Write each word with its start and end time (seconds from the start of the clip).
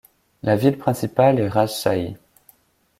La 0.41 0.55
ville 0.55 0.79
principale 0.79 1.39
est 1.39 1.47
Rajshahi. 1.47 2.17